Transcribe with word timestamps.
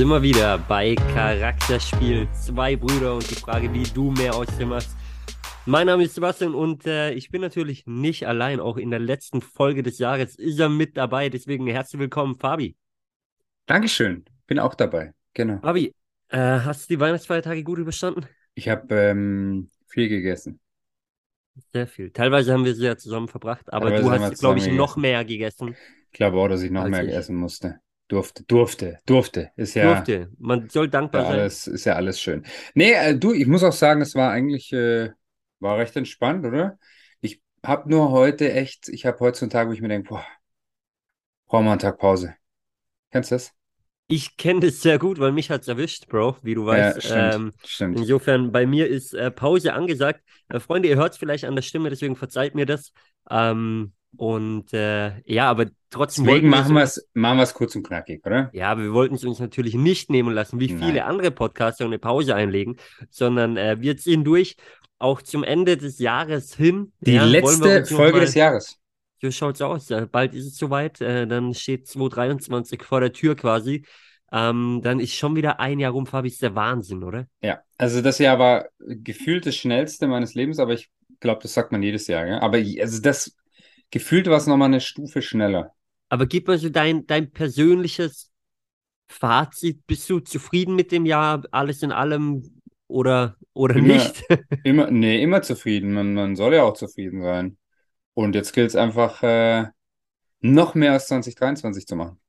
Sind 0.00 0.08
wir 0.08 0.22
wieder 0.22 0.56
bei 0.56 0.94
Charakterspiel. 0.94 2.26
Zwei 2.32 2.74
Brüder 2.74 3.16
und 3.16 3.30
die 3.30 3.34
Frage, 3.34 3.70
wie 3.74 3.82
du 3.82 4.10
mehr 4.10 4.34
aus 4.34 4.46
dem 4.56 4.72
hast. 4.72 4.96
Mein 5.66 5.88
Name 5.88 6.04
ist 6.04 6.14
Sebastian 6.14 6.54
und 6.54 6.86
äh, 6.86 7.12
ich 7.12 7.30
bin 7.30 7.42
natürlich 7.42 7.86
nicht 7.86 8.26
allein. 8.26 8.60
Auch 8.60 8.78
in 8.78 8.88
der 8.88 8.98
letzten 8.98 9.42
Folge 9.42 9.82
des 9.82 9.98
Jahres 9.98 10.36
ist 10.36 10.58
er 10.58 10.70
mit 10.70 10.96
dabei. 10.96 11.28
Deswegen 11.28 11.66
herzlich 11.66 12.00
willkommen, 12.00 12.34
Fabi. 12.36 12.78
Dankeschön. 13.66 14.24
Bin 14.46 14.58
auch 14.58 14.74
dabei. 14.74 15.12
Genau. 15.34 15.58
Fabi, 15.58 15.94
äh, 16.30 16.38
hast 16.38 16.88
du 16.88 16.94
die 16.94 17.00
Weihnachtsfeiertage 17.00 17.62
gut 17.62 17.78
überstanden? 17.78 18.24
Ich 18.54 18.70
habe 18.70 18.94
ähm, 18.94 19.68
viel 19.86 20.08
gegessen. 20.08 20.60
Sehr 21.74 21.86
viel. 21.86 22.10
Teilweise 22.10 22.54
haben 22.54 22.64
wir 22.64 22.74
sie 22.74 22.86
ja 22.86 22.96
zusammen 22.96 23.28
verbracht, 23.28 23.70
aber 23.70 23.90
Teilweise 23.90 24.04
du 24.04 24.24
hast, 24.24 24.40
glaube 24.40 24.60
ich, 24.60 24.68
noch 24.72 24.96
mehr 24.96 25.26
gegessen. 25.26 25.76
Ich 26.06 26.12
glaube 26.16 26.38
auch, 26.38 26.48
dass 26.48 26.62
ich 26.62 26.70
noch 26.70 26.88
mehr 26.88 27.04
ich. 27.04 27.12
essen 27.12 27.36
musste. 27.36 27.80
Durfte, 28.10 28.42
durfte, 28.42 28.98
durfte. 29.06 29.52
Ist 29.54 29.74
ja. 29.74 29.94
Durfte. 29.94 30.32
Man 30.36 30.68
soll 30.68 30.88
dankbar 30.88 31.26
sein. 31.26 31.32
Alles, 31.32 31.68
ist 31.68 31.84
ja 31.84 31.94
alles 31.94 32.20
schön. 32.20 32.44
Nee, 32.74 32.90
äh, 32.90 33.16
du, 33.16 33.32
ich 33.32 33.46
muss 33.46 33.62
auch 33.62 33.72
sagen, 33.72 34.00
es 34.00 34.16
war 34.16 34.32
eigentlich, 34.32 34.72
äh, 34.72 35.10
war 35.60 35.78
recht 35.78 35.94
entspannt, 35.94 36.44
oder? 36.44 36.76
Ich 37.20 37.40
habe 37.64 37.88
nur 37.88 38.10
heute 38.10 38.52
echt, 38.52 38.88
ich 38.88 39.06
habe 39.06 39.20
heute 39.20 39.38
so 39.38 39.44
einen 39.44 39.50
Tag, 39.50 39.68
wo 39.68 39.72
ich 39.72 39.80
mir 39.80 39.86
denke, 39.86 40.08
boah, 40.08 40.26
brauchen 41.46 41.66
wir 41.66 41.70
einen 41.70 41.78
Tag 41.78 41.98
Pause. 41.98 42.34
Kennst 43.12 43.30
du 43.30 43.36
das? 43.36 43.52
Ich 44.08 44.36
kenne 44.36 44.58
das 44.58 44.82
sehr 44.82 44.98
gut, 44.98 45.20
weil 45.20 45.30
mich 45.30 45.48
hat 45.48 45.60
es 45.60 45.68
erwischt, 45.68 46.08
Bro, 46.08 46.36
wie 46.42 46.56
du 46.56 46.66
weißt. 46.66 46.96
Ja, 46.96 47.00
stimmt, 47.00 47.34
ähm, 47.34 47.52
stimmt. 47.64 47.96
Insofern, 47.96 48.50
bei 48.50 48.66
mir 48.66 48.88
ist 48.88 49.14
äh, 49.14 49.30
Pause 49.30 49.72
angesagt. 49.72 50.24
Äh, 50.48 50.58
Freunde, 50.58 50.88
ihr 50.88 50.96
hört 50.96 51.12
es 51.12 51.18
vielleicht 51.18 51.44
an 51.44 51.54
der 51.54 51.62
Stimme, 51.62 51.90
deswegen 51.90 52.16
verzeiht 52.16 52.56
mir 52.56 52.66
das. 52.66 52.92
Ähm, 53.30 53.92
und 54.16 54.72
äh, 54.72 55.20
ja, 55.24 55.48
aber 55.48 55.66
trotzdem. 55.90 56.26
Deswegen 56.26 56.48
machen 56.48 56.74
wir 56.74 56.82
es 56.82 57.08
machen 57.14 57.44
kurz 57.54 57.76
und 57.76 57.86
knackig, 57.86 58.24
oder? 58.26 58.50
Ja, 58.52 58.70
aber 58.70 58.82
wir 58.82 58.92
wollten 58.92 59.14
es 59.14 59.24
uns 59.24 59.38
natürlich 59.38 59.74
nicht 59.74 60.10
nehmen 60.10 60.34
lassen, 60.34 60.60
wie 60.60 60.72
Nein. 60.72 60.82
viele 60.82 61.04
andere 61.04 61.30
Podcaster 61.30 61.84
eine 61.84 61.98
Pause 61.98 62.34
einlegen, 62.34 62.76
sondern 63.10 63.56
äh, 63.56 63.76
wir 63.80 63.96
ziehen 63.96 64.24
durch, 64.24 64.56
auch 64.98 65.22
zum 65.22 65.44
Ende 65.44 65.76
des 65.76 65.98
Jahres 65.98 66.54
hin. 66.54 66.92
Die 67.00 67.14
ja, 67.14 67.24
letzte 67.24 67.84
Folge 67.86 68.18
mal, 68.18 68.20
des 68.24 68.34
Jahres. 68.34 68.78
So 69.22 69.30
schaut's 69.30 69.60
aus. 69.60 69.88
Bald 70.10 70.34
ist 70.34 70.46
es 70.46 70.56
soweit. 70.56 71.00
Äh, 71.00 71.26
dann 71.26 71.54
steht 71.54 71.86
2023 71.86 72.82
vor 72.82 73.00
der 73.00 73.12
Tür 73.12 73.36
quasi. 73.36 73.84
Ähm, 74.32 74.80
dann 74.82 75.00
ist 75.00 75.14
schon 75.14 75.34
wieder 75.36 75.60
ein 75.60 75.80
Jahr 75.80 75.92
rum, 75.92 76.06
Fabi, 76.06 76.28
ist 76.28 76.42
der 76.42 76.54
Wahnsinn, 76.54 77.02
oder? 77.02 77.26
Ja, 77.42 77.60
also 77.78 78.00
das 78.00 78.18
Jahr 78.18 78.38
war 78.38 78.68
gefühlt 78.78 79.44
das 79.44 79.56
schnellste 79.56 80.06
meines 80.06 80.34
Lebens, 80.34 80.60
aber 80.60 80.72
ich 80.72 80.88
glaube, 81.18 81.42
das 81.42 81.52
sagt 81.52 81.72
man 81.72 81.82
jedes 81.82 82.06
Jahr. 82.06 82.26
Ja? 82.26 82.40
Aber 82.40 82.58
also 82.58 83.02
das 83.02 83.34
gefühlt 83.90 84.26
war 84.28 84.36
es 84.36 84.46
nochmal 84.46 84.68
eine 84.68 84.80
Stufe 84.80 85.22
schneller. 85.22 85.74
Aber 86.08 86.26
gib 86.26 86.48
mal 86.48 86.58
so 86.58 86.68
dein, 86.68 87.06
dein 87.06 87.30
persönliches 87.30 88.30
Fazit. 89.08 89.86
Bist 89.86 90.08
du 90.10 90.20
zufrieden 90.20 90.74
mit 90.74 90.92
dem 90.92 91.06
Jahr, 91.06 91.42
alles 91.50 91.82
in 91.82 91.92
allem 91.92 92.60
oder, 92.88 93.36
oder 93.52 93.76
immer, 93.76 93.94
nicht? 93.94 94.24
immer, 94.64 94.90
nee, 94.90 95.22
immer 95.22 95.42
zufrieden. 95.42 95.92
Man, 95.92 96.14
man 96.14 96.36
soll 96.36 96.54
ja 96.54 96.64
auch 96.64 96.74
zufrieden 96.74 97.22
sein. 97.22 97.58
Und 98.14 98.34
jetzt 98.34 98.52
gilt 98.52 98.70
es 98.70 98.76
einfach, 98.76 99.22
äh, 99.22 99.66
noch 100.40 100.74
mehr 100.74 100.92
als 100.92 101.06
2023 101.06 101.86
zu 101.86 101.96
machen. 101.96 102.20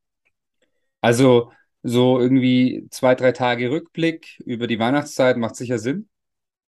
Also 1.01 1.51
so 1.83 2.19
irgendwie 2.19 2.87
zwei, 2.91 3.15
drei 3.15 3.31
Tage 3.31 3.71
Rückblick 3.71 4.39
über 4.45 4.67
die 4.67 4.79
Weihnachtszeit 4.79 5.37
macht 5.37 5.55
sicher 5.55 5.79
Sinn. 5.79 6.09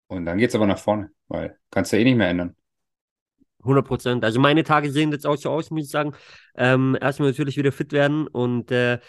Und 0.08 0.25
dann 0.25 0.38
geht 0.38 0.50
es 0.50 0.56
aber 0.56 0.67
nach 0.67 0.80
vorne, 0.80 1.12
weil 1.28 1.58
kannst 1.69 1.91
du 1.91 1.97
ja 1.97 2.01
eh 2.01 2.06
nicht 2.06 2.18
mehr 2.18 2.30
ändern. 2.30 2.56
100 3.62 3.86
Prozent. 3.86 4.24
Also 4.24 4.40
meine 4.40 4.64
Tage 4.64 4.92
sehen 4.92 5.12
jetzt 5.12 5.26
auch 5.26 5.38
so 5.38 5.50
aus, 5.50 5.72
muss 5.72 5.86
ich 5.86 5.90
sagen. 5.90 6.14
Ähm, 6.56 6.98
erstmal 7.00 7.30
natürlich 7.30 7.58
wieder 7.58 7.72
fit 7.72 7.92
werden 7.92 8.28
und 8.28 8.72
äh, 8.72 9.00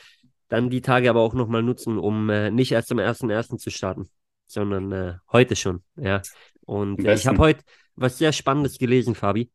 dann 0.49 0.71
die 0.71 0.83
Tage 0.83 1.09
aber 1.09 1.21
auch 1.21 1.35
nochmal 1.35 1.63
nutzen, 1.63 1.99
um 1.99 2.29
äh, 2.31 2.51
nicht 2.51 2.73
erst 2.73 2.93
am 2.93 2.99
1.1. 2.99 3.59
zu 3.59 3.71
starten, 3.71 4.11
sondern 4.47 4.93
äh, 4.93 5.15
heute 5.33 5.57
schon. 5.57 5.83
Ja. 5.97 6.23
Und 6.67 7.05
äh, 7.05 7.15
ich 7.15 7.27
habe 7.27 7.39
heute 7.39 7.65
was 7.97 8.19
sehr 8.19 8.33
Spannendes 8.33 8.79
gelesen, 8.79 9.15
Fabi. 9.15 9.51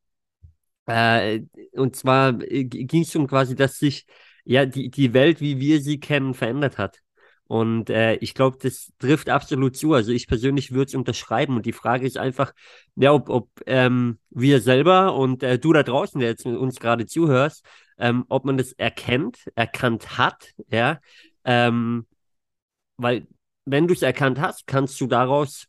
Äh, 0.87 1.41
und 1.73 1.95
zwar 1.95 2.41
äh, 2.41 2.63
ging 2.63 3.01
es 3.01 3.15
um 3.15 3.27
quasi, 3.27 3.55
dass 3.55 3.77
sich 3.77 4.05
ja 4.43 4.65
die, 4.65 4.89
die 4.89 5.13
Welt, 5.13 5.41
wie 5.41 5.59
wir 5.59 5.81
sie 5.81 5.99
kennen, 5.99 6.33
verändert 6.33 6.77
hat. 6.77 6.99
Und 7.47 7.89
äh, 7.89 8.15
ich 8.15 8.33
glaube, 8.33 8.57
das 8.61 8.91
trifft 8.99 9.29
absolut 9.29 9.75
zu. 9.77 9.93
Also 9.93 10.11
ich 10.11 10.27
persönlich 10.27 10.71
würde 10.71 10.89
es 10.89 10.95
unterschreiben. 10.95 11.55
Und 11.55 11.65
die 11.65 11.73
Frage 11.73 12.05
ist 12.05 12.17
einfach, 12.17 12.53
ja, 12.95 13.13
ob, 13.13 13.29
ob 13.29 13.49
ähm, 13.65 14.19
wir 14.29 14.59
selber 14.61 15.15
und 15.15 15.43
äh, 15.43 15.57
du 15.57 15.71
da 15.71 15.83
draußen, 15.83 16.19
der 16.19 16.29
jetzt 16.29 16.45
mit 16.45 16.57
uns 16.57 16.79
gerade 16.79 17.05
zuhörst, 17.05 17.65
ähm, 17.97 18.25
ob 18.27 18.45
man 18.45 18.57
das 18.57 18.73
erkennt, 18.73 19.39
erkannt 19.55 20.17
hat, 20.17 20.51
ja. 20.69 20.99
Ähm, 21.45 22.05
weil 22.97 23.27
wenn 23.65 23.87
du 23.87 23.93
es 23.93 24.01
erkannt 24.01 24.39
hast, 24.39 24.67
kannst 24.67 24.99
du 24.99 25.07
daraus 25.07 25.67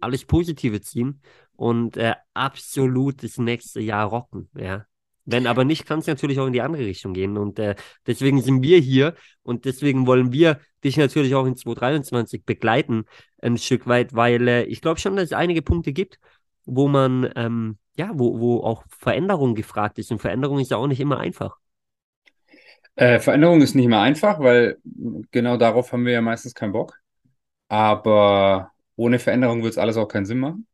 alles 0.00 0.24
Positive 0.24 0.80
ziehen 0.80 1.20
und 1.56 1.96
äh, 1.96 2.14
absolut 2.34 3.22
das 3.22 3.38
nächste 3.38 3.80
Jahr 3.80 4.08
rocken, 4.08 4.48
ja. 4.56 4.86
Wenn 5.26 5.46
aber 5.46 5.64
nicht, 5.64 5.86
kann 5.86 6.00
es 6.00 6.06
natürlich 6.06 6.40
auch 6.40 6.46
in 6.46 6.52
die 6.52 6.62
andere 6.62 6.84
Richtung 6.84 7.12
gehen. 7.12 7.36
Und 7.36 7.58
äh, 7.58 7.76
deswegen 8.06 8.42
sind 8.42 8.62
wir 8.62 8.78
hier 8.78 9.14
und 9.42 9.64
deswegen 9.64 10.06
wollen 10.06 10.32
wir 10.32 10.58
dich 10.84 10.96
natürlich 10.96 11.34
auch 11.34 11.46
in 11.46 11.56
2023 11.56 12.44
begleiten, 12.44 13.04
ein 13.42 13.58
Stück 13.58 13.86
weit, 13.86 14.14
weil 14.14 14.48
äh, 14.48 14.62
ich 14.64 14.80
glaube 14.80 15.00
schon, 15.00 15.16
dass 15.16 15.26
es 15.26 15.32
einige 15.32 15.62
Punkte 15.62 15.92
gibt, 15.92 16.18
wo 16.64 16.88
man, 16.88 17.30
ähm, 17.36 17.78
ja, 17.96 18.10
wo, 18.14 18.40
wo 18.40 18.60
auch 18.60 18.84
Veränderung 18.88 19.54
gefragt 19.54 19.98
ist. 19.98 20.10
Und 20.10 20.20
Veränderung 20.20 20.58
ist 20.58 20.70
ja 20.70 20.76
auch 20.76 20.86
nicht 20.86 21.00
immer 21.00 21.18
einfach. 21.18 21.56
Äh, 22.96 23.18
Veränderung 23.18 23.62
ist 23.62 23.74
nicht 23.74 23.86
immer 23.86 24.00
einfach, 24.00 24.40
weil 24.40 24.78
genau 25.30 25.56
darauf 25.56 25.92
haben 25.92 26.04
wir 26.04 26.12
ja 26.12 26.20
meistens 26.20 26.54
keinen 26.54 26.72
Bock. 26.72 26.98
Aber 27.68 28.72
ohne 28.96 29.18
Veränderung 29.18 29.62
wird 29.62 29.72
es 29.72 29.78
alles 29.78 29.96
auch 29.96 30.08
keinen 30.08 30.26
Sinn 30.26 30.40
machen. 30.40 30.66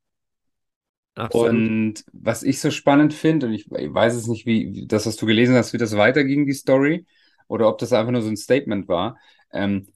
Absolut. 1.15 1.49
Und 1.49 2.05
was 2.13 2.43
ich 2.43 2.61
so 2.61 2.71
spannend 2.71 3.15
finde, 3.15 3.47
und 3.47 3.55
ich, 3.55 3.71
ich, 3.71 3.93
weiß 3.93 4.15
es 4.15 4.27
nicht, 4.27 4.45
wie 4.45 4.87
das, 4.87 5.07
was 5.07 5.17
du 5.17 5.25
gelesen 5.25 5.55
hast, 5.55 5.73
wie 5.73 5.79
das 5.79 5.97
weiterging, 5.97 6.47
die 6.47 6.53
Story, 6.53 7.07
oder 7.49 7.69
ob 7.69 7.79
das 7.79 7.93
einfach 7.93 8.13
nur 8.13 8.23
so 8.23 8.29
ein 8.29 8.37
Statement 8.37 8.87
war. 8.89 9.19
Ähm, 9.53 9.87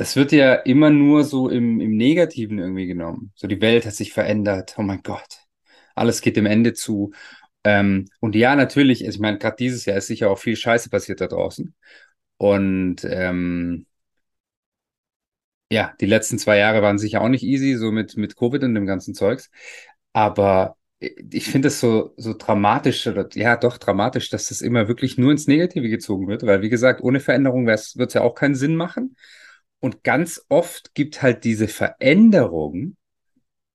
das 0.00 0.16
wird 0.16 0.32
ja 0.32 0.54
immer 0.54 0.88
nur 0.88 1.24
so 1.24 1.50
im, 1.50 1.78
im 1.78 1.94
Negativen 1.94 2.58
irgendwie 2.58 2.86
genommen. 2.86 3.32
So 3.34 3.46
die 3.46 3.60
Welt 3.60 3.84
hat 3.84 3.92
sich 3.92 4.14
verändert. 4.14 4.76
Oh 4.78 4.82
mein 4.82 5.02
Gott. 5.02 5.44
Alles 5.94 6.22
geht 6.22 6.36
dem 6.36 6.46
Ende 6.46 6.72
zu. 6.72 7.12
Ähm, 7.64 8.06
und 8.18 8.34
ja, 8.34 8.56
natürlich, 8.56 9.04
ich 9.04 9.18
meine, 9.18 9.36
gerade 9.36 9.56
dieses 9.58 9.84
Jahr 9.84 9.98
ist 9.98 10.06
sicher 10.06 10.30
auch 10.30 10.38
viel 10.38 10.56
Scheiße 10.56 10.88
passiert 10.88 11.20
da 11.20 11.26
draußen. 11.26 11.74
Und 12.38 13.04
ähm, 13.04 13.84
ja, 15.70 15.92
die 16.00 16.06
letzten 16.06 16.38
zwei 16.38 16.56
Jahre 16.56 16.80
waren 16.80 16.96
sicher 16.98 17.20
auch 17.20 17.28
nicht 17.28 17.42
easy, 17.44 17.76
so 17.76 17.92
mit, 17.92 18.16
mit 18.16 18.36
Covid 18.36 18.64
und 18.64 18.74
dem 18.74 18.86
ganzen 18.86 19.14
Zeugs. 19.14 19.50
Aber 20.14 20.78
ich 20.98 21.44
finde 21.44 21.68
es 21.68 21.78
so, 21.78 22.14
so 22.16 22.32
dramatisch, 22.32 23.06
oder 23.06 23.28
ja, 23.34 23.58
doch 23.58 23.76
dramatisch, 23.76 24.30
dass 24.30 24.48
das 24.48 24.62
immer 24.62 24.88
wirklich 24.88 25.18
nur 25.18 25.30
ins 25.30 25.46
Negative 25.46 25.90
gezogen 25.90 26.26
wird, 26.26 26.46
weil 26.46 26.62
wie 26.62 26.70
gesagt, 26.70 27.02
ohne 27.02 27.20
Veränderung 27.20 27.66
wird 27.66 27.96
es 27.98 28.14
ja 28.14 28.22
auch 28.22 28.34
keinen 28.34 28.54
Sinn 28.54 28.76
machen. 28.76 29.14
Und 29.80 30.04
ganz 30.04 30.44
oft 30.48 30.94
gibt 30.94 31.22
halt 31.22 31.44
diese 31.44 31.68
Veränderung 31.68 32.96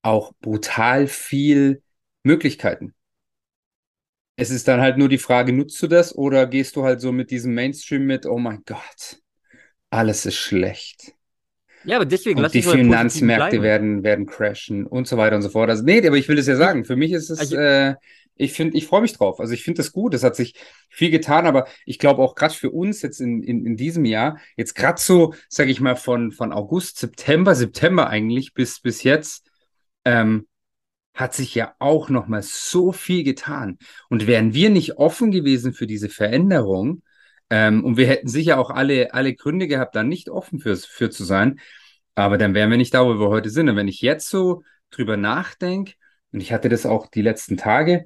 auch 0.02 0.34
brutal 0.40 1.08
viel 1.08 1.82
Möglichkeiten. 2.24 2.94
Es 4.38 4.52
ist 4.52 4.68
dann 4.68 4.82
halt 4.82 4.98
nur 4.98 5.10
die 5.10 5.18
Frage, 5.18 5.54
nutzt 5.54 5.82
du 5.82 5.88
das 5.88 6.16
oder 6.16 6.46
gehst 6.46 6.76
du 6.76 6.84
halt 6.84 7.02
so 7.02 7.12
mit 7.12 7.32
diesem 7.32 7.54
Mainstream 7.54 8.06
mit, 8.06 8.26
oh 8.26 8.38
mein 8.38 8.64
Gott, 8.66 9.22
alles 9.90 10.26
ist 10.26 10.36
schlecht. 10.36 11.14
Ja, 11.86 11.98
aber 11.98 12.06
deswegen 12.06 12.44
und 12.44 12.54
die 12.54 12.62
Finanzmärkte 12.62 13.62
werden, 13.62 14.04
werden 14.04 14.26
crashen 14.26 14.88
und 14.88 15.08
so 15.08 15.18
weiter 15.18 15.36
und 15.36 15.44
so 15.44 15.50
fort. 15.50 15.70
Also, 15.70 15.84
nee, 15.84 16.06
aber 16.06 16.18
ich 16.18 16.28
will 16.28 16.38
es 16.38 16.48
ja 16.48 16.56
sagen. 16.56 16.84
Für 16.84 16.96
mich 16.96 17.12
ist 17.12 17.30
es, 17.30 17.40
also, 17.40 17.58
äh, 17.58 17.96
ich 18.36 18.54
finde, 18.54 18.78
ich 18.78 18.88
freue 18.88 19.02
mich 19.02 19.14
drauf. 19.14 19.40
Also 19.40 19.54
ich 19.54 19.64
finde 19.64 19.78
das 19.78 19.92
gut. 19.92 20.14
Es 20.14 20.24
hat 20.24 20.36
sich 20.36 20.56
viel 20.90 21.10
getan, 21.10 21.46
aber 21.46 21.68
ich 21.86 22.00
glaube 22.00 22.22
auch 22.22 22.36
gerade 22.36 22.54
für 22.54 22.72
uns 22.72 23.02
jetzt 23.02 23.22
in, 23.22 23.42
in, 23.44 23.66
in 23.66 23.78
diesem 23.78 24.06
Jahr, 24.06 24.38
jetzt 24.58 24.76
gerade 24.76 25.00
so, 25.00 25.34
sage 25.50 25.72
ich 25.72 25.80
mal, 25.82 25.96
von, 25.96 26.32
von 26.32 26.52
August, 26.52 26.98
September, 27.00 27.56
September 27.56 28.10
eigentlich 28.10 28.54
bis, 28.54 28.82
bis 28.82 29.04
jetzt, 29.04 29.50
ähm, 30.04 30.48
hat 31.14 31.34
sich 31.34 31.56
ja 31.56 31.76
auch 31.80 32.10
nochmal 32.10 32.44
so 32.44 32.92
viel 32.92 33.24
getan. 33.24 33.78
Und 34.10 34.28
wären 34.28 34.54
wir 34.54 34.70
nicht 34.70 34.98
offen 34.98 35.32
gewesen 35.32 35.74
für 35.74 35.88
diese 35.88 36.10
Veränderung, 36.10 37.02
ähm, 37.50 37.84
und 37.84 37.98
wir 37.98 38.08
hätten 38.08 38.28
sicher 38.28 38.60
auch 38.60 38.70
alle, 38.70 39.14
alle 39.14 39.36
Gründe 39.36 39.68
gehabt, 39.68 39.96
da 39.96 40.04
nicht 40.04 40.30
offen 40.30 40.60
für, 40.60 40.76
für 40.78 41.10
zu 41.10 41.24
sein. 41.24 41.60
Aber 42.16 42.38
dann 42.38 42.54
wären 42.54 42.72
wir 42.72 42.78
nicht 42.78 42.94
da, 42.94 43.06
wo 43.06 43.20
wir 43.20 43.30
heute 43.30 43.50
sind. 43.50 43.70
Und 43.70 43.76
wenn 43.76 43.88
ich 43.88 44.02
jetzt 44.02 44.30
so 44.30 44.64
drüber 44.90 45.18
nachdenke, 45.18 45.94
und 46.36 46.42
ich 46.42 46.52
hatte 46.52 46.68
das 46.68 46.86
auch 46.86 47.08
die 47.08 47.22
letzten 47.22 47.56
Tage 47.56 48.06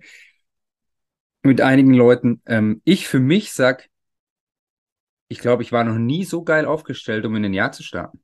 mit 1.42 1.62
einigen 1.62 1.96
Leuten, 1.96 2.44
ähm, 2.46 2.80
ich 2.86 3.08
für 3.08 3.20
mich 3.20 3.54
sag, 3.54 3.90
ich 5.30 5.40
glaube, 5.40 5.64
ich 5.64 5.72
war 5.72 5.84
noch 5.84 5.98
nie 5.98 6.26
so 6.26 6.44
geil 6.44 6.66
aufgestellt, 6.66 7.26
um 7.26 7.36
in 7.36 7.46
ein 7.46 7.56
Jahr 7.56 7.72
zu 7.72 7.82
starten. 7.82 8.22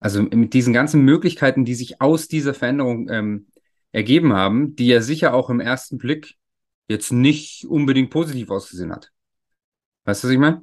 Also 0.00 0.22
mit 0.22 0.54
diesen 0.54 0.72
ganzen 0.72 1.02
Möglichkeiten, 1.02 1.66
die 1.66 1.74
sich 1.74 2.00
aus 2.00 2.28
dieser 2.28 2.54
Veränderung 2.54 3.10
ähm, 3.10 3.48
ergeben 3.92 4.32
haben, 4.32 4.74
die 4.76 4.86
ja 4.86 5.02
sicher 5.02 5.34
auch 5.34 5.50
im 5.50 5.60
ersten 5.60 5.98
Blick 5.98 6.36
jetzt 6.88 7.12
nicht 7.12 7.66
unbedingt 7.66 8.08
positiv 8.08 8.48
ausgesehen 8.48 8.92
hat. 8.92 9.12
Weißt 10.04 10.24
du, 10.24 10.28
was 10.28 10.32
ich 10.32 10.38
meine? 10.38 10.62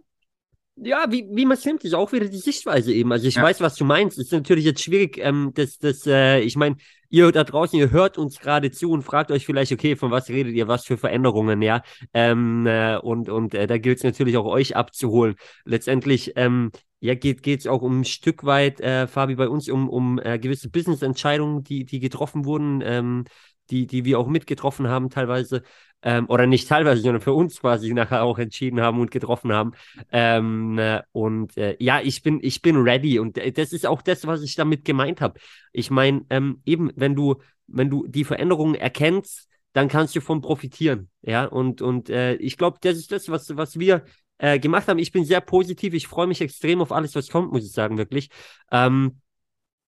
Ja, 0.78 1.06
wie, 1.10 1.28
wie 1.32 1.46
man 1.46 1.58
es 1.58 1.66
nimmt, 1.66 1.84
ist 1.84 1.94
auch 1.94 2.12
wieder 2.12 2.28
die 2.28 2.38
Sichtweise 2.38 2.94
eben. 2.94 3.12
Also 3.12 3.28
ich 3.28 3.36
ja. 3.36 3.44
weiß, 3.44 3.62
was 3.62 3.76
du 3.76 3.86
meinst. 3.86 4.18
Es 4.18 4.26
ist 4.26 4.34
natürlich 4.34 4.66
jetzt 4.66 4.84
schwierig, 4.84 5.18
ähm, 5.20 5.52
dass, 5.54 5.78
dass 5.78 6.06
äh, 6.06 6.40
ich 6.40 6.58
meine, 6.58 6.76
ihr 7.10 7.32
da 7.32 7.46
draußen, 7.46 7.80
ihr 7.80 7.92
hört 7.92 8.18
uns 8.18 8.40
gerade 8.40 8.72
zu 8.72 8.92
und 8.92 9.04
fragt 9.04 9.32
euch 9.32 9.46
vielleicht, 9.46 9.72
okay, 9.72 9.96
von 9.96 10.12
was 10.12 10.30
redet 10.30 10.54
ihr, 10.54 10.68
was 10.68 10.86
für 10.86 10.98
Veränderungen, 10.98 11.62
ja. 11.62 11.82
Ähm, 12.14 12.66
äh, 12.68 12.98
und 12.98 13.30
und 13.30 13.54
äh, 13.54 13.68
da 13.68 13.78
gilt 13.78 14.00
es 14.00 14.04
natürlich 14.04 14.36
auch 14.36 14.46
euch 14.46 14.76
abzuholen. 14.76 15.36
Letztendlich, 15.64 16.34
ähm, 16.36 16.72
ja, 17.00 17.16
geht 17.16 17.46
es 17.48 17.68
auch 17.68 17.82
um 17.82 18.02
ein 18.02 18.06
Stück 18.06 18.44
weit, 18.44 18.82
äh, 18.82 19.08
Fabi, 19.08 19.36
bei 19.36 19.48
uns 19.48 19.70
um, 19.70 19.90
um 19.90 20.20
äh, 20.20 20.40
gewisse 20.40 20.70
Business-Entscheidungen, 20.70 21.64
die, 21.64 21.86
die 21.86 22.00
getroffen 22.00 22.44
wurden, 22.46 22.82
ähm, 22.84 23.26
die, 23.70 23.88
die 23.88 24.06
wir 24.06 24.20
auch 24.20 24.28
mitgetroffen 24.28 24.88
haben 24.90 25.10
teilweise 25.10 25.64
ähm, 26.02 26.26
oder 26.30 26.46
nicht 26.48 26.68
teilweise, 26.68 27.02
sondern 27.02 27.22
für 27.22 27.34
uns 27.34 27.60
quasi 27.60 27.94
nachher 27.94 28.24
auch 28.24 28.38
entschieden 28.38 28.80
haben 28.82 29.00
und 29.00 29.12
getroffen 29.12 29.52
haben. 29.52 29.72
Ähm, 30.12 30.78
äh, 30.78 31.02
und 31.12 31.58
äh, 31.58 31.76
ja, 31.80 32.00
ich 32.02 32.22
bin, 32.22 32.40
ich 32.42 32.62
bin 32.62 32.78
ready 32.78 33.20
und 33.20 33.38
äh, 33.38 33.52
das 33.52 33.74
ist 33.74 33.86
auch 33.86 34.02
das, 34.02 34.28
was 34.28 34.44
ich 34.44 34.56
damit 34.56 34.86
gemeint 34.86 35.22
habe. 35.22 35.40
Ich 35.74 35.90
meine, 35.90 36.26
ähm, 36.30 36.62
eben, 36.66 36.92
wenn 36.96 37.16
du, 37.16 37.36
wenn 37.68 37.90
du 37.90 38.06
die 38.08 38.24
Veränderungen 38.24 38.76
erkennst, 38.76 39.50
dann 39.74 39.88
kannst 39.88 40.16
du 40.16 40.20
davon 40.20 40.42
profitieren. 40.42 41.10
Ja, 41.22 41.46
und, 41.46 41.82
und 41.82 42.10
äh, 42.10 42.36
ich 42.36 42.58
glaube, 42.58 42.78
das 42.82 42.98
ist 42.98 43.12
das, 43.12 43.28
was, 43.30 43.58
was 43.58 43.78
wir 43.78 44.06
äh, 44.38 44.60
gemacht 44.60 44.88
haben. 44.88 45.00
Ich 45.00 45.12
bin 45.12 45.26
sehr 45.26 45.42
positiv, 45.42 45.94
ich 45.94 46.08
freue 46.08 46.28
mich 46.28 46.42
extrem 46.42 46.82
auf 46.82 46.92
alles, 46.92 47.16
was 47.16 47.30
kommt, 47.30 47.52
muss 47.52 47.66
ich 47.66 47.72
sagen, 47.72 47.98
wirklich. 47.98 48.30
Ähm, 48.72 49.20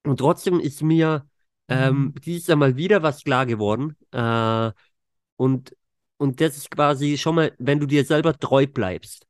und 0.04 0.18
trotzdem 0.18 0.60
ist 0.60 0.82
mir 0.82 1.26
ähm, 1.68 1.98
mhm. 1.98 2.14
dieses 2.22 2.48
Jahr 2.48 2.58
mal 2.58 2.76
wieder 2.76 3.04
was 3.04 3.24
klar 3.24 3.46
geworden. 3.46 3.96
Äh, 4.12 4.72
und 5.36 5.76
und 6.18 6.42
das 6.42 6.58
ist 6.58 6.72
quasi 6.72 7.18
schon 7.18 7.36
mal, 7.36 7.54
wenn 7.60 7.80
du 7.80 7.86
dir 7.86 8.04
selber 8.06 8.38
treu 8.38 8.68
bleibst. 8.68 9.26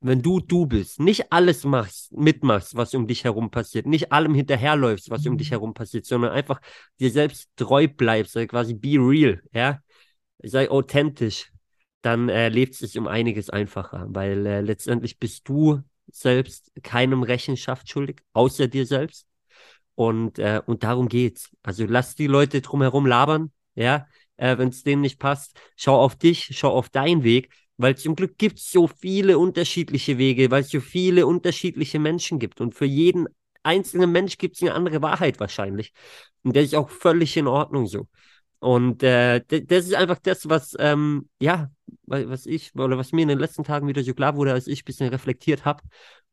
Wenn 0.00 0.22
du 0.22 0.40
du 0.40 0.66
bist, 0.66 1.00
nicht 1.00 1.32
alles 1.32 1.64
machst, 1.64 2.12
mitmachst, 2.12 2.76
was 2.76 2.94
um 2.94 3.06
dich 3.06 3.24
herum 3.24 3.50
passiert, 3.50 3.86
nicht 3.86 4.12
allem 4.12 4.34
hinterherläufst, 4.34 5.10
was 5.10 5.26
um 5.26 5.38
dich 5.38 5.50
herum 5.50 5.74
passiert, 5.74 6.04
sondern 6.06 6.32
einfach 6.32 6.60
dir 7.00 7.10
selbst 7.10 7.50
treu 7.56 7.88
bleibst, 7.88 8.36
also 8.36 8.46
quasi 8.46 8.74
be 8.74 8.98
real, 8.98 9.42
ja, 9.52 9.80
sei 10.42 10.70
authentisch, 10.70 11.50
dann 12.02 12.28
äh, 12.28 12.48
lebt 12.50 12.74
es 12.74 12.78
sich 12.80 12.98
um 12.98 13.08
einiges 13.08 13.50
einfacher, 13.50 14.06
weil 14.10 14.46
äh, 14.46 14.60
letztendlich 14.60 15.18
bist 15.18 15.48
du 15.48 15.82
selbst 16.08 16.70
keinem 16.82 17.22
Rechenschaft 17.22 17.88
schuldig, 17.88 18.22
außer 18.32 18.68
dir 18.68 18.86
selbst. 18.86 19.26
Und, 19.94 20.38
äh, 20.38 20.60
und 20.66 20.84
darum 20.84 21.08
geht's. 21.08 21.50
Also 21.62 21.84
lass 21.86 22.14
die 22.14 22.26
Leute 22.26 22.60
drumherum 22.60 23.06
labern, 23.06 23.50
ja, 23.74 24.06
äh, 24.36 24.58
wenn 24.58 24.68
es 24.68 24.82
denen 24.82 25.02
nicht 25.02 25.18
passt. 25.18 25.58
Schau 25.76 26.00
auf 26.00 26.16
dich, 26.16 26.50
schau 26.52 26.70
auf 26.70 26.88
deinen 26.88 27.22
Weg, 27.22 27.50
weil 27.76 27.96
zum 27.96 28.16
Glück 28.16 28.38
gibt 28.38 28.58
es 28.58 28.70
so 28.70 28.86
viele 28.86 29.38
unterschiedliche 29.38 30.18
Wege, 30.18 30.50
weil 30.50 30.62
es 30.62 30.70
so 30.70 30.80
viele 30.80 31.26
unterschiedliche 31.26 31.98
Menschen 31.98 32.38
gibt. 32.38 32.60
Und 32.60 32.74
für 32.74 32.86
jeden 32.86 33.26
einzelnen 33.62 34.12
Mensch 34.12 34.38
gibt 34.38 34.56
es 34.56 34.62
eine 34.62 34.74
andere 34.74 35.02
Wahrheit 35.02 35.40
wahrscheinlich. 35.40 35.92
Und 36.42 36.56
das 36.56 36.64
ist 36.64 36.74
auch 36.74 36.88
völlig 36.90 37.36
in 37.36 37.46
Ordnung 37.46 37.86
so. 37.86 38.08
Und 38.58 39.02
äh, 39.02 39.42
das 39.46 39.86
ist 39.86 39.94
einfach 39.94 40.18
das, 40.18 40.48
was, 40.48 40.74
ähm, 40.78 41.28
ja, 41.40 41.70
was 42.06 42.46
ich, 42.46 42.74
oder 42.74 42.96
was 42.96 43.12
mir 43.12 43.22
in 43.22 43.28
den 43.28 43.38
letzten 43.38 43.64
Tagen 43.64 43.86
wieder 43.86 44.02
so 44.02 44.14
klar 44.14 44.36
wurde, 44.36 44.52
als 44.52 44.66
ich 44.66 44.82
ein 44.82 44.84
bisschen 44.84 45.08
reflektiert 45.08 45.64
habe. 45.64 45.82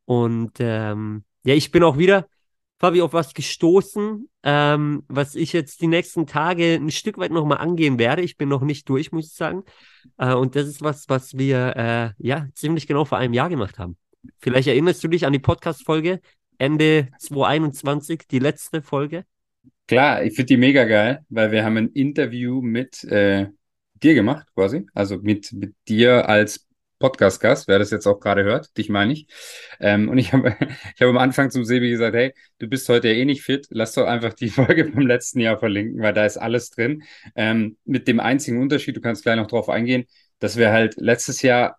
Und 0.06 0.54
ähm, 0.60 1.26
ja, 1.44 1.54
ich 1.54 1.72
bin 1.72 1.84
auch 1.84 1.98
wieder 1.98 2.28
Fabi, 2.84 3.02
auf 3.02 3.14
was 3.14 3.34
gestoßen, 3.34 4.28
ähm, 4.44 5.04
was 5.08 5.36
ich 5.36 5.54
jetzt 5.54 5.80
die 5.80 5.88
nächsten 5.88 6.28
Tage 6.28 6.74
ein 6.74 6.92
Stück 6.92 7.18
weit 7.18 7.32
nochmal 7.32 7.60
angehen 7.60 7.98
werde. 7.98 8.24
Ich 8.24 8.36
bin 8.36 8.50
noch 8.50 8.62
nicht 8.62 8.90
durch, 8.90 9.14
muss 9.14 9.28
ich 9.28 9.34
sagen. 9.34 9.64
Äh, 10.18 10.34
und 10.34 10.58
das 10.58 10.68
ist 10.68 10.82
was, 10.82 11.08
was 11.08 11.38
wir 11.38 11.78
äh, 11.78 12.10
ja 12.18 12.50
ziemlich 12.56 12.86
genau 12.86 13.06
vor 13.06 13.20
einem 13.20 13.34
Jahr 13.34 13.48
gemacht 13.48 13.80
haben. 13.80 13.96
Vielleicht 14.40 14.68
erinnerst 14.68 15.02
du 15.02 15.08
dich 15.08 15.26
an 15.26 15.32
die 15.32 15.40
Podcast-Folge 15.40 16.20
Ende 16.58 17.08
2021, 17.20 18.24
die 18.30 18.40
letzte 18.40 18.82
Folge. 18.82 19.24
Klar, 19.88 20.26
ich 20.26 20.36
finde 20.36 20.48
die 20.48 20.58
mega 20.58 20.84
geil, 20.84 21.22
weil 21.30 21.54
wir 21.54 21.64
haben 21.64 21.78
ein 21.78 21.88
Interview 21.88 22.62
mit 22.62 23.06
äh, 23.06 23.48
dir 23.94 24.14
gemacht, 24.14 24.48
quasi. 24.56 24.88
Also 24.94 25.20
mit, 25.20 25.54
mit 25.54 25.74
dir 25.88 26.28
als 26.28 26.68
Podcast-Gast, 27.04 27.68
wer 27.68 27.80
das 27.80 27.92
jetzt 27.92 28.08
auch 28.08 28.22
gerade 28.22 28.46
hört, 28.46 28.78
dich 28.78 28.88
meine 28.88 29.12
ich. 29.12 29.28
Ähm, 29.82 30.08
und 30.08 30.18
ich 30.18 30.32
habe 30.32 30.56
ich 30.96 31.02
hab 31.02 31.10
am 31.10 31.18
Anfang 31.18 31.52
zum 31.52 31.66
Sebi 31.66 31.90
gesagt, 31.90 32.16
hey, 32.16 32.34
du 32.60 32.68
bist 32.68 32.88
heute 32.88 33.10
ja 33.10 33.16
eh 33.16 33.26
nicht 33.26 33.44
fit, 33.44 33.68
lass 33.72 33.92
doch 33.94 34.08
einfach 34.08 34.34
die 34.34 34.48
Folge 34.50 34.90
vom 34.90 35.06
letzten 35.06 35.42
Jahr 35.42 35.58
verlinken, 35.60 36.02
weil 36.02 36.14
da 36.14 36.26
ist 36.26 36.38
alles 36.38 36.70
drin. 36.70 37.04
Ähm, 37.36 37.76
mit 37.84 38.08
dem 38.08 38.22
einzigen 38.22 38.62
Unterschied, 38.62 38.96
du 38.96 39.02
kannst 39.02 39.24
gleich 39.24 39.36
noch 39.36 39.48
drauf 39.48 39.68
eingehen, 39.68 40.06
dass 40.40 40.56
wir 40.56 40.72
halt 40.72 40.96
letztes 40.96 41.42
Jahr 41.42 41.78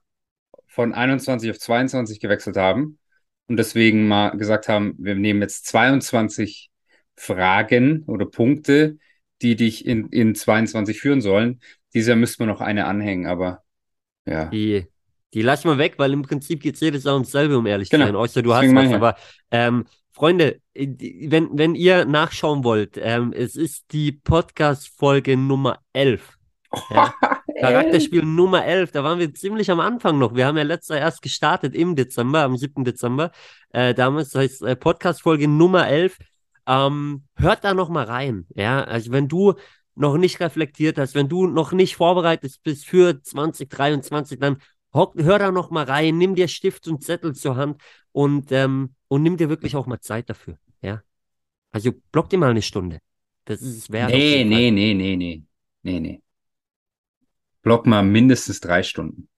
von 0.67 0.93
21 0.93 1.51
auf 1.51 1.59
22 1.59 2.21
gewechselt 2.21 2.59
haben 2.59 2.99
und 3.47 3.57
deswegen 3.57 4.07
mal 4.07 4.37
gesagt 4.37 4.69
haben, 4.69 4.95
wir 4.99 5.15
nehmen 5.15 5.41
jetzt 5.41 5.65
22 5.69 6.71
Fragen 7.17 8.03
oder 8.07 8.27
Punkte, 8.27 8.99
die 9.41 9.57
dich 9.57 9.87
in, 9.87 10.09
in 10.11 10.35
22 10.35 11.01
führen 11.01 11.23
sollen. 11.23 11.61
Dieses 11.95 12.09
Jahr 12.09 12.19
müsste 12.19 12.43
man 12.43 12.55
noch 12.55 12.61
eine 12.61 12.85
anhängen, 12.85 13.27
aber 13.27 13.63
ja. 14.27 14.47
Die 14.47 14.87
die 15.35 15.43
lass 15.43 15.65
mal 15.65 15.79
weg, 15.79 15.95
weil 15.99 16.13
im 16.13 16.23
Prinzip 16.23 16.63
geht 16.63 16.77
es 16.77 16.81
jedes 16.81 17.05
Jahr 17.05 17.15
ums 17.15 17.33
selbe, 17.33 17.59
um 17.59 17.67
ehrlich 17.67 17.91
genau. 17.91 18.05
zu 18.05 18.09
sein. 18.09 18.17
Außer 18.17 18.43
du 18.43 18.51
Deswegen 18.51 18.79
hast 18.79 18.87
was. 18.87 18.95
Aber 18.95 19.17
ähm, 19.51 19.85
Freunde, 20.13 20.61
äh, 20.75 20.87
wenn, 21.29 21.51
wenn 21.53 21.75
ihr 21.75 22.05
nachschauen 22.05 22.63
wollt, 22.63 22.99
ähm, 23.03 23.33
es 23.37 23.57
ist 23.57 23.93
die 23.93 24.13
Podcast-Folge 24.13 25.37
Nummer 25.37 25.81
11. 25.93 26.39
Ja. 26.91 27.13
Charakterspiel 27.61 28.25
Nummer 28.25 28.65
11, 28.65 28.93
da 28.93 29.05
waren 29.05 29.19
wir 29.19 29.33
ziemlich 29.35 29.71
am 29.71 29.81
Anfang 29.81 30.19
noch. 30.19 30.35
Wir 30.35 30.47
haben 30.47 30.57
ja 30.57 30.65
letztes 30.65 30.95
Jahr 30.95 31.01
erst 31.01 31.23
gestartet 31.23 31.75
im 31.75 31.97
Dezember, 31.97 32.43
am 32.43 32.57
7. 32.57 32.85
Dezember. 32.85 33.31
Äh, 33.71 33.95
damals 33.95 34.31
das 34.31 34.43
heißt 34.43 34.63
äh, 34.63 34.77
Podcast-Folge 34.77 35.49
Nummer 35.49 35.89
11. 35.89 36.19
Ähm, 36.67 37.25
hört 37.37 37.65
da 37.65 37.75
noch 37.75 37.89
mal 37.89 38.05
rein. 38.05 38.47
Ja, 38.55 38.85
also 38.85 39.13
wenn 39.13 39.29
du 39.29 39.55
noch 39.97 40.17
nicht 40.17 40.41
reflektiert 40.41 40.99
hast, 40.99 41.15
wenn 41.15 41.29
du 41.29 41.47
noch 41.47 41.73
nicht 41.73 41.97
vorbereitet 41.97 42.57
bist 42.63 42.87
für 42.87 43.21
2023, 43.21 44.39
dann 44.39 44.59
Hock, 44.95 45.15
hör 45.17 45.39
da 45.39 45.51
noch 45.51 45.71
mal 45.71 45.85
rein, 45.85 46.17
nimm 46.17 46.37
dir 46.37 46.49
Stift 46.49 46.87
und 46.89 47.03
Zettel 47.03 47.35
zur 47.35 47.57
Hand 47.57 47.83
und, 48.13 48.53
ähm, 48.53 48.95
und 49.09 49.23
nimm 49.23 49.37
dir 49.37 49.49
wirklich 49.49 49.75
auch 49.75 49.87
mal 49.87 50.01
Zeit 50.01 50.31
dafür. 50.31 50.57
Ja. 50.81 51.03
Also 51.73 51.93
block 52.13 52.31
dir 52.31 52.39
mal 52.39 52.51
eine 52.51 52.63
Stunde. 52.63 53.01
Das 53.45 53.61
ist 53.61 53.77
es 53.77 53.91
wert. 53.91 54.11
Nee, 54.11 54.45
nee, 54.45 54.71
nee, 54.71 54.95
nee, 54.95 55.17
nee. 55.17 55.43
Nee, 55.83 56.01
nee. 56.01 56.23
Block 57.63 57.87
mal 57.87 58.03
mindestens 58.03 58.61
drei 58.61 58.83
Stunden. 58.83 59.29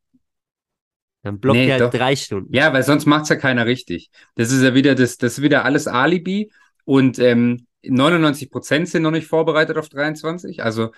Dann 1.23 1.41
block 1.41 1.57
nee, 1.57 1.69
ja 1.69 1.89
drei 1.89 2.15
Stunden. 2.15 2.55
Ja, 2.55 2.73
weil 2.73 2.83
sonst 2.83 3.07
macht's 3.07 3.31
ja 3.31 3.37
keiner 3.37 3.67
richtig. 3.67 4.11
Das 4.35 4.53
ist 4.53 4.63
ja 4.63 4.75
wieder 4.75 4.95
das, 4.95 5.17
das 5.17 5.39
ist 5.39 5.43
wieder 5.43 5.65
alles 5.65 5.89
Alibi 5.89 6.53
und 6.85 7.19
ähm, 7.19 7.67
99 7.83 8.51
Prozent 8.51 8.89
sind 8.89 9.03
noch 9.03 9.11
nicht 9.11 9.27
vorbereitet 9.27 9.77
auf 9.77 9.89
23. 9.89 10.63
Also 10.63 10.93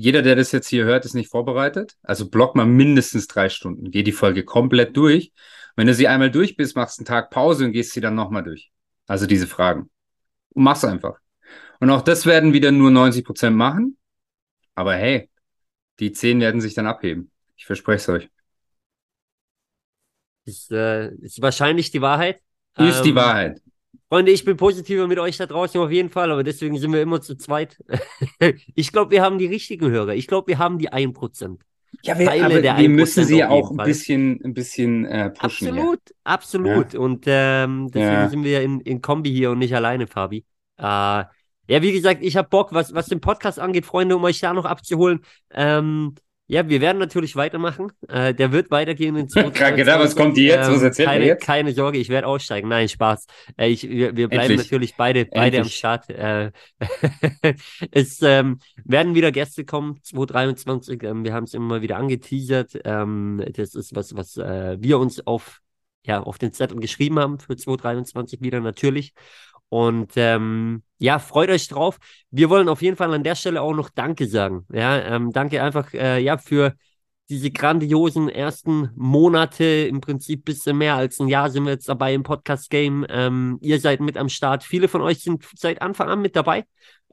jeder, 0.00 0.22
der 0.22 0.34
das 0.34 0.50
jetzt 0.50 0.68
hier 0.68 0.84
hört, 0.84 1.04
ist 1.04 1.14
nicht 1.14 1.28
vorbereitet. 1.28 1.94
Also 2.02 2.30
block 2.30 2.56
mal 2.56 2.64
mindestens 2.64 3.26
drei 3.26 3.50
Stunden. 3.50 3.90
Geh 3.90 4.02
die 4.02 4.12
Folge 4.12 4.44
komplett 4.44 4.96
durch. 4.96 5.32
Wenn 5.76 5.86
du 5.86 5.94
sie 5.94 6.08
einmal 6.08 6.30
durch 6.30 6.56
bist, 6.56 6.74
machst 6.74 6.98
einen 6.98 7.04
Tag 7.04 7.30
Pause 7.30 7.66
und 7.66 7.72
gehst 7.72 7.92
sie 7.92 8.00
dann 8.00 8.14
nochmal 8.14 8.42
durch. 8.42 8.72
Also 9.06 9.26
diese 9.26 9.46
Fragen. 9.46 9.90
Und 10.54 10.64
mach's 10.64 10.84
einfach. 10.84 11.18
Und 11.80 11.90
auch 11.90 12.00
das 12.00 12.24
werden 12.24 12.54
wieder 12.54 12.72
nur 12.72 12.90
90 12.90 13.26
Prozent 13.26 13.56
machen. 13.56 13.98
Aber 14.74 14.94
hey, 14.94 15.28
die 15.98 16.12
10 16.12 16.40
werden 16.40 16.62
sich 16.62 16.72
dann 16.72 16.86
abheben. 16.86 17.30
Ich 17.56 17.66
verspreche 17.66 17.96
es 17.98 18.08
euch. 18.08 18.30
Ist, 20.46 20.72
äh, 20.72 21.10
ist 21.16 21.42
wahrscheinlich 21.42 21.90
die 21.90 22.00
Wahrheit. 22.00 22.40
Ist 22.78 22.98
ähm, 22.98 23.04
die 23.04 23.14
Wahrheit. 23.14 23.60
Freunde, 24.08 24.32
ich 24.32 24.44
bin 24.44 24.56
positiver 24.56 25.06
mit 25.06 25.18
euch 25.18 25.36
da 25.36 25.46
draußen 25.46 25.80
auf 25.80 25.90
jeden 25.90 26.10
Fall, 26.10 26.32
aber 26.32 26.42
deswegen 26.42 26.76
sind 26.78 26.92
wir 26.92 27.00
immer 27.00 27.20
zu 27.20 27.36
zweit. 27.36 27.78
ich 28.74 28.92
glaube, 28.92 29.12
wir 29.12 29.22
haben 29.22 29.38
die 29.38 29.46
richtigen 29.46 29.88
Hörer. 29.88 30.14
Ich 30.14 30.26
glaube, 30.26 30.48
wir 30.48 30.58
haben 30.58 30.78
die 30.78 30.90
1%. 30.92 31.58
Ja, 32.02 32.18
wir, 32.18 32.30
aber 32.44 32.62
wir 32.62 32.88
müssen 32.88 33.24
sie 33.24 33.44
auch 33.44 33.70
ein 33.70 33.76
bisschen, 33.76 34.40
ein 34.44 34.54
bisschen 34.54 35.04
äh, 35.04 35.30
pushen. 35.30 35.68
Absolut, 35.68 36.00
ja. 36.08 36.16
absolut. 36.24 36.92
Ja. 36.94 37.00
Und 37.00 37.24
ähm, 37.26 37.88
deswegen 37.88 38.12
ja. 38.12 38.28
sind 38.28 38.44
wir 38.44 38.62
in, 38.62 38.80
in 38.80 39.02
Kombi 39.02 39.30
hier 39.30 39.50
und 39.50 39.58
nicht 39.58 39.74
alleine, 39.74 40.06
Fabi. 40.06 40.44
Äh, 40.78 40.82
ja, 40.82 41.82
wie 41.82 41.92
gesagt, 41.92 42.22
ich 42.22 42.36
habe 42.36 42.48
Bock, 42.48 42.72
was, 42.72 42.94
was 42.94 43.06
den 43.06 43.20
Podcast 43.20 43.60
angeht, 43.60 43.86
Freunde, 43.86 44.16
um 44.16 44.24
euch 44.24 44.40
da 44.40 44.52
noch 44.52 44.64
abzuholen. 44.64 45.20
Ähm, 45.52 46.14
ja, 46.50 46.68
wir 46.68 46.80
werden 46.80 46.98
natürlich 46.98 47.36
weitermachen. 47.36 47.92
Äh, 48.08 48.34
der 48.34 48.50
wird 48.50 48.72
weitergehen 48.72 49.14
in 49.14 49.28
Zukunft. 49.28 49.56
genau, 49.56 50.00
was 50.00 50.16
kommt 50.16 50.36
jetzt? 50.36 50.66
Ähm, 50.66 50.74
was 50.74 50.82
erzählt 50.82 51.08
keine, 51.08 51.24
jetzt? 51.24 51.46
keine 51.46 51.72
Sorge, 51.72 51.98
ich 51.98 52.08
werde 52.08 52.26
aussteigen. 52.26 52.68
Nein, 52.68 52.88
Spaß. 52.88 53.26
Äh, 53.56 53.68
ich, 53.68 53.88
wir, 53.88 54.16
wir 54.16 54.26
bleiben 54.26 54.50
Endlich. 54.50 54.58
natürlich 54.58 54.96
beide, 54.96 55.26
beide 55.26 55.58
Endlich. 55.58 55.60
am 55.60 55.68
Start. 55.68 56.10
Äh, 56.10 56.50
es 57.92 58.20
ähm, 58.22 58.58
werden 58.84 59.14
wieder 59.14 59.30
Gäste 59.30 59.64
kommen, 59.64 60.00
2023. 60.02 61.04
Ähm, 61.04 61.24
wir 61.24 61.34
haben 61.34 61.44
es 61.44 61.54
immer 61.54 61.82
wieder 61.82 61.98
angeteasert. 61.98 62.80
Ähm, 62.84 63.44
das 63.54 63.76
ist 63.76 63.94
was, 63.94 64.16
was 64.16 64.36
äh, 64.36 64.76
wir 64.80 64.98
uns 64.98 65.24
auf, 65.24 65.60
ja, 66.04 66.20
auf 66.20 66.38
den 66.38 66.52
Zettel 66.52 66.80
geschrieben 66.80 67.20
haben 67.20 67.38
für 67.38 67.54
2023 67.54 68.40
wieder 68.40 68.58
natürlich. 68.58 69.14
Und 69.70 70.12
ähm, 70.16 70.82
ja, 70.98 71.18
freut 71.18 71.48
euch 71.48 71.68
drauf. 71.68 71.98
Wir 72.30 72.50
wollen 72.50 72.68
auf 72.68 72.82
jeden 72.82 72.96
Fall 72.96 73.14
an 73.14 73.24
der 73.24 73.36
Stelle 73.36 73.62
auch 73.62 73.74
noch 73.74 73.88
Danke 73.88 74.26
sagen. 74.26 74.66
Ja, 74.72 74.98
ähm, 74.98 75.32
danke 75.32 75.62
einfach 75.62 75.94
äh, 75.94 76.20
ja 76.20 76.36
für 76.36 76.74
diese 77.30 77.52
grandiosen 77.52 78.28
ersten 78.28 78.90
Monate, 78.96 79.64
im 79.64 80.00
Prinzip 80.00 80.44
bisschen 80.44 80.76
mehr 80.76 80.96
als 80.96 81.20
ein 81.20 81.28
Jahr 81.28 81.48
sind 81.48 81.64
wir 81.64 81.70
jetzt 81.70 81.88
dabei 81.88 82.12
im 82.12 82.24
Podcast-Game. 82.24 83.06
Ähm, 83.08 83.58
ihr 83.60 83.78
seid 83.78 84.00
mit 84.00 84.16
am 84.16 84.28
Start. 84.28 84.64
Viele 84.64 84.88
von 84.88 85.00
euch 85.00 85.20
sind 85.22 85.44
seit 85.54 85.80
Anfang 85.80 86.08
an 86.08 86.20
mit 86.20 86.34
dabei. 86.34 86.64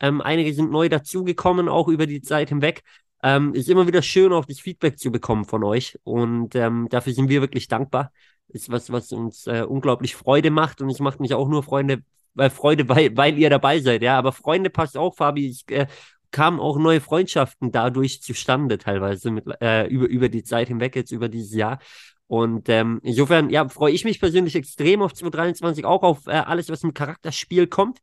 Ähm, 0.02 0.22
einige 0.22 0.52
sind 0.54 0.72
neu 0.72 0.90
dazugekommen, 0.90 1.70
auch 1.70 1.88
über 1.88 2.08
die 2.08 2.22
Zeit 2.22 2.50
hinweg. 2.50 2.82
Ähm, 3.22 3.54
ist 3.54 3.70
immer 3.70 3.86
wieder 3.86 4.02
schön, 4.02 4.34
auch 4.34 4.46
das 4.46 4.60
Feedback 4.60 4.98
zu 4.98 5.12
bekommen 5.12 5.46
von 5.46 5.64
euch. 5.64 6.00
Und 6.04 6.56
ähm, 6.56 6.88
dafür 6.90 7.14
sind 7.14 7.30
wir 7.30 7.42
wirklich 7.42 7.68
dankbar. 7.68 8.12
Ist 8.48 8.72
was, 8.72 8.92
was 8.92 9.12
uns 9.12 9.46
äh, 9.46 9.66
unglaublich 9.68 10.16
Freude 10.16 10.50
macht. 10.50 10.82
Und 10.82 10.90
es 10.90 11.00
macht 11.00 11.20
mich 11.20 11.36
auch 11.36 11.48
nur 11.48 11.62
Freunde, 11.62 12.02
weil 12.38 12.50
Freude, 12.50 12.88
weil, 12.90 13.16
weil 13.18 13.38
ihr 13.38 13.50
dabei 13.50 13.80
seid. 13.80 14.02
Ja, 14.02 14.18
aber 14.18 14.32
Freunde 14.32 14.70
passt 14.70 14.98
auch, 14.98 15.16
Fabi. 15.16 15.48
Ich 15.48 15.66
äh, 15.70 15.88
kamen 16.32 16.60
auch 16.60 16.78
neue 16.78 17.02
Freundschaften 17.02 17.72
dadurch 17.72 18.22
zustande, 18.22 18.78
teilweise 18.78 19.32
mit, 19.32 19.46
äh, 19.62 19.88
über, 19.88 20.08
über 20.08 20.30
die 20.30 20.44
Zeit 20.44 20.68
hinweg, 20.68 20.96
jetzt 20.96 21.12
über 21.12 21.30
dieses 21.30 21.54
Jahr. 21.54 21.80
Und 22.28 22.68
ähm, 22.68 23.00
insofern, 23.04 23.50
ja, 23.50 23.68
freue 23.70 23.94
ich 23.94 24.04
mich 24.04 24.20
persönlich 24.20 24.56
extrem 24.56 25.02
auf 25.02 25.14
2023, 25.14 25.86
auch 25.86 26.04
auf 26.04 26.28
äh, 26.28 26.32
alles, 26.32 26.70
was 26.70 26.84
im 26.84 26.94
Charakterspiel 26.94 27.68
kommt. 27.68 28.00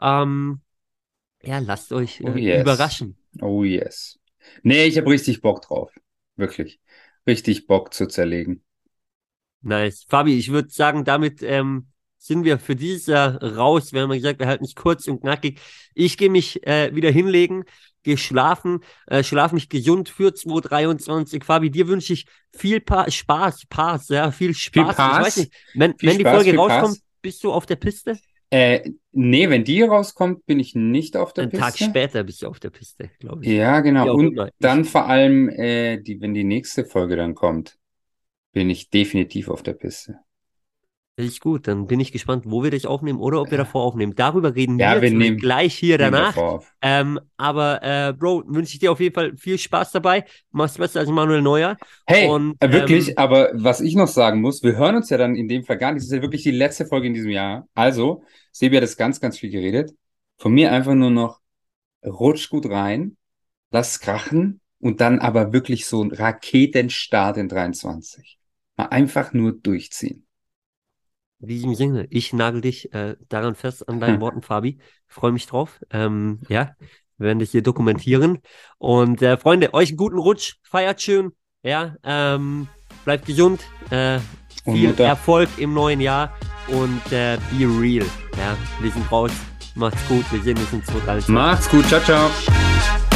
Ähm, 0.00 0.60
ja, 1.42 1.58
lasst 1.58 1.92
euch 1.92 2.20
äh, 2.20 2.30
oh 2.30 2.36
yes. 2.36 2.60
überraschen. 2.60 3.16
Oh 3.40 3.64
yes. 3.64 4.18
Nee, 4.62 4.84
ich 4.84 4.98
habe 4.98 5.10
richtig 5.10 5.40
Bock 5.40 5.62
drauf. 5.62 5.90
Wirklich. 6.36 6.80
Richtig 7.26 7.66
Bock 7.66 7.94
zu 7.94 8.06
zerlegen. 8.06 8.62
Nice. 9.62 10.04
Fabi, 10.08 10.36
ich 10.36 10.50
würde 10.50 10.68
sagen, 10.70 11.04
damit 11.04 11.42
ähm, 11.42 11.91
sind 12.22 12.44
wir 12.44 12.58
für 12.58 12.76
dieses 12.76 13.06
Jahr 13.06 13.42
raus. 13.42 13.92
Wir 13.92 14.02
haben 14.02 14.10
ja 14.10 14.16
gesagt, 14.16 14.38
wir 14.38 14.46
halten 14.46 14.62
nicht 14.62 14.76
kurz 14.76 15.08
und 15.08 15.20
knackig. 15.20 15.60
Ich 15.94 16.16
gehe 16.16 16.30
mich 16.30 16.64
äh, 16.66 16.94
wieder 16.94 17.10
hinlegen, 17.10 17.64
gehe 18.04 18.16
schlafen, 18.16 18.80
äh, 19.08 19.24
schlaf 19.24 19.52
mich 19.52 19.68
gesund 19.68 20.08
für 20.08 20.32
2023. 20.32 21.42
Fabi, 21.42 21.70
dir 21.70 21.88
wünsche 21.88 22.12
ich 22.12 22.26
viel 22.52 22.80
pa 22.80 23.10
Spaß, 23.10 23.66
Pass, 23.68 24.08
ja, 24.08 24.30
viel 24.30 24.54
Spaß. 24.54 24.86
Viel 24.86 24.94
Pass. 24.94 25.18
Ich 25.18 25.26
weiß 25.26 25.36
nicht, 25.38 25.52
wenn, 25.74 25.94
wenn 26.00 26.18
die 26.18 26.24
Folge 26.24 26.56
rauskommt, 26.56 26.94
Pass. 26.94 27.04
bist 27.22 27.42
du 27.42 27.52
auf 27.52 27.66
der 27.66 27.76
Piste? 27.76 28.16
Äh, 28.50 28.90
nee, 29.10 29.48
wenn 29.48 29.64
die 29.64 29.82
rauskommt, 29.82 30.46
bin 30.46 30.60
ich 30.60 30.76
nicht 30.76 31.16
auf 31.16 31.32
der 31.32 31.44
Ein 31.44 31.50
Piste. 31.50 31.64
Ein 31.64 31.72
Tag 31.72 31.88
später 31.88 32.22
bist 32.22 32.42
du 32.42 32.46
auf 32.46 32.60
der 32.60 32.70
Piste, 32.70 33.10
glaube 33.18 33.44
ich. 33.44 33.50
Ja, 33.50 33.80
genau. 33.80 34.14
Und 34.14 34.32
immer. 34.32 34.50
dann 34.60 34.84
vor 34.84 35.08
allem, 35.08 35.48
äh, 35.48 35.98
die, 35.98 36.20
wenn 36.20 36.34
die 36.34 36.44
nächste 36.44 36.84
Folge 36.84 37.16
dann 37.16 37.34
kommt, 37.34 37.78
bin 38.52 38.70
ich 38.70 38.90
definitiv 38.90 39.48
auf 39.48 39.62
der 39.62 39.72
Piste. 39.72 40.18
Richtig 41.18 41.40
gut, 41.40 41.68
dann 41.68 41.86
bin 41.86 42.00
ich 42.00 42.10
gespannt, 42.10 42.44
wo 42.46 42.62
wir 42.62 42.70
das 42.70 42.86
aufnehmen 42.86 43.20
oder 43.20 43.42
ob 43.42 43.50
wir 43.50 43.58
davor 43.58 43.82
aufnehmen. 43.82 44.14
Darüber 44.14 44.54
reden 44.54 44.78
ja, 44.78 45.00
wir, 45.02 45.12
wir 45.12 45.36
gleich 45.36 45.74
hier 45.74 45.98
danach. 45.98 46.34
Ähm, 46.80 47.20
aber 47.36 47.82
äh, 47.82 48.14
Bro, 48.14 48.44
wünsche 48.46 48.72
ich 48.72 48.78
dir 48.78 48.90
auf 48.90 48.98
jeden 48.98 49.14
Fall 49.14 49.36
viel 49.36 49.58
Spaß 49.58 49.92
dabei. 49.92 50.24
Mach's 50.52 50.78
besser 50.78 51.00
als 51.00 51.10
Manuel 51.10 51.42
Neuer. 51.42 51.76
Hey, 52.06 52.30
Und, 52.30 52.56
äh, 52.60 52.72
wirklich, 52.72 53.10
ähm, 53.10 53.14
aber 53.18 53.50
was 53.52 53.82
ich 53.82 53.94
noch 53.94 54.08
sagen 54.08 54.40
muss, 54.40 54.62
wir 54.62 54.76
hören 54.76 54.96
uns 54.96 55.10
ja 55.10 55.18
dann 55.18 55.36
in 55.36 55.48
dem 55.48 55.64
Fall 55.64 55.76
gar 55.76 55.92
nicht. 55.92 56.00
Das 56.00 56.06
ist 56.06 56.16
ja 56.16 56.22
wirklich 56.22 56.44
die 56.44 56.50
letzte 56.50 56.86
Folge 56.86 57.08
in 57.08 57.14
diesem 57.14 57.30
Jahr. 57.30 57.68
Also, 57.74 58.22
Sebi 58.50 58.76
hat 58.76 58.82
das 58.82 58.96
ganz, 58.96 59.20
ganz 59.20 59.38
viel 59.38 59.50
geredet. 59.50 59.92
Von 60.38 60.54
mir 60.54 60.72
einfach 60.72 60.94
nur 60.94 61.10
noch 61.10 61.40
rutsch 62.02 62.48
gut 62.48 62.70
rein, 62.70 63.18
lass 63.70 64.00
krachen 64.00 64.62
und 64.78 65.02
dann 65.02 65.18
aber 65.18 65.52
wirklich 65.52 65.84
so 65.84 66.02
ein 66.02 66.10
Raketenstart 66.10 67.36
in 67.36 67.48
23. 67.48 68.38
Mal 68.78 68.86
einfach 68.86 69.34
nur 69.34 69.52
durchziehen. 69.52 70.26
In 71.42 71.48
diesem 71.48 71.74
Sinne, 71.74 72.06
ich 72.10 72.32
nagel 72.32 72.60
dich 72.60 72.94
äh, 72.94 73.16
daran 73.28 73.56
fest 73.56 73.88
an 73.88 73.98
deinen 73.98 74.20
Worten, 74.20 74.42
Fabi. 74.42 74.78
Freue 75.08 75.32
mich 75.32 75.46
drauf. 75.46 75.80
Ähm, 75.90 76.40
ja, 76.48 76.76
wir 77.18 77.26
werden 77.26 77.40
das 77.40 77.50
hier 77.50 77.62
dokumentieren. 77.62 78.38
Und 78.78 79.22
äh, 79.22 79.36
Freunde, 79.36 79.74
euch 79.74 79.90
einen 79.90 79.96
guten 79.96 80.18
Rutsch, 80.18 80.54
feiert 80.62 81.02
schön, 81.02 81.32
ja, 81.62 81.96
ähm, 82.04 82.68
bleibt 83.04 83.26
gesund, 83.26 83.60
äh, 83.90 84.20
viel 84.64 84.98
Erfolg 85.00 85.48
im 85.58 85.74
neuen 85.74 86.00
Jahr 86.00 86.32
und 86.68 87.12
äh, 87.12 87.38
be 87.50 87.66
real. 87.66 88.06
Ja, 88.38 88.56
wir 88.80 88.90
sind 88.90 89.10
raus. 89.10 89.32
Macht's 89.74 90.06
gut, 90.06 90.24
wir 90.30 90.42
sehen 90.42 90.58
uns 90.58 90.72
in 90.72 90.84
2023. 90.84 91.28
Macht's 91.28 91.68
gut, 91.68 91.86
ciao, 91.86 92.00
ciao. 92.00 93.11